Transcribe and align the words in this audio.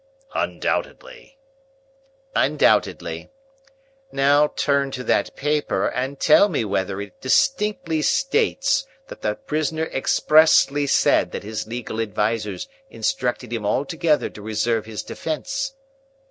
"Undoubtedly." 0.33 1.37
"Undoubtedly. 2.33 3.29
Now, 4.11 4.47
turn 4.55 4.89
to 4.89 5.03
that 5.03 5.35
paper, 5.35 5.89
and 5.89 6.19
tell 6.19 6.49
me 6.49 6.65
whether 6.65 6.99
it 6.99 7.21
distinctly 7.21 8.01
states 8.01 8.87
that 9.09 9.21
the 9.21 9.35
prisoner 9.35 9.85
expressly 9.93 10.87
said 10.87 11.31
that 11.33 11.43
his 11.43 11.67
legal 11.67 12.01
advisers 12.01 12.67
instructed 12.89 13.53
him 13.53 13.63
altogether 13.63 14.27
to 14.27 14.41
reserve 14.41 14.87
his 14.87 15.03
defence?" 15.03 15.75